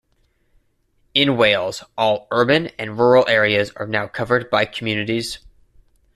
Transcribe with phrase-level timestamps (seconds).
[1.13, 5.37] In Wales, all urban and rural areas are now covered by communities.